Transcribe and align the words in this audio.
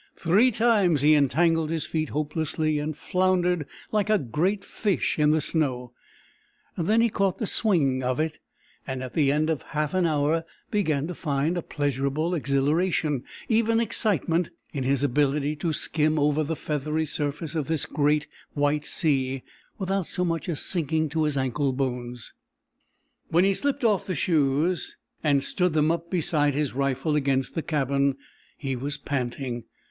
Three 0.15 0.49
times 0.49 1.01
he 1.03 1.13
entangled 1.13 1.69
his 1.69 1.85
feet 1.85 2.09
hopelessly 2.09 2.79
and 2.79 2.97
floundered 2.97 3.67
like 3.91 4.09
a 4.09 4.17
great 4.17 4.65
fish 4.65 5.19
in 5.19 5.29
the 5.29 5.41
snow; 5.41 5.93
then 6.75 7.01
he 7.01 7.09
caught 7.11 7.37
the 7.37 7.45
"swing" 7.45 8.01
of 8.01 8.19
it 8.19 8.39
and 8.87 9.03
at 9.03 9.13
the 9.13 9.31
end 9.31 9.47
of 9.51 9.61
half 9.61 9.93
an 9.93 10.07
hour 10.07 10.43
began 10.71 11.05
to 11.05 11.13
find 11.13 11.55
a 11.55 11.61
pleasurable 11.61 12.33
exhilaration, 12.33 13.23
even 13.47 13.79
excitement, 13.79 14.49
in 14.73 14.83
his 14.83 15.03
ability 15.03 15.55
to 15.57 15.71
skim 15.71 16.17
over 16.17 16.43
the 16.43 16.55
feathery 16.55 17.05
surface 17.05 17.53
of 17.53 17.67
this 17.67 17.85
great 17.85 18.25
white 18.53 18.85
sea 18.85 19.43
without 19.77 20.07
so 20.07 20.25
much 20.25 20.49
as 20.49 20.61
sinking 20.65 21.09
to 21.09 21.25
his 21.25 21.37
ankle 21.37 21.71
bones. 21.73 22.33
When 23.29 23.43
he 23.43 23.53
slipped 23.53 23.81
the 23.81 24.15
shoes 24.15 24.95
off 24.99 25.19
and 25.23 25.43
stood 25.43 25.73
them 25.73 25.91
up 25.91 26.09
beside 26.09 26.55
his 26.55 26.73
rifle 26.73 27.15
against 27.15 27.53
the 27.53 27.61
cabin, 27.61 28.17
he 28.57 28.75
was 28.75 28.97
panting. 28.97 29.65